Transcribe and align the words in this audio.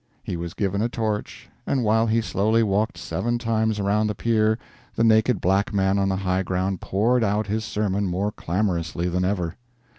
He 0.23 0.35
was 0.35 0.55
given 0.55 0.81
a 0.81 0.89
torch, 0.89 1.47
and 1.67 1.83
while 1.83 2.07
he 2.07 2.21
slowly 2.21 2.63
walked 2.63 2.97
seven 2.97 3.37
times 3.37 3.79
around 3.79 4.07
the 4.07 4.15
pyre 4.15 4.57
the 4.95 5.03
naked 5.03 5.39
black 5.39 5.71
man 5.75 5.99
on 5.99 6.09
the 6.09 6.15
high 6.15 6.41
ground 6.41 6.81
poured 6.81 7.23
out 7.23 7.45
his 7.45 7.63
sermon 7.63 8.07
more 8.07 8.31
clamorously 8.31 9.09
than 9.09 9.23
ever. 9.23 9.57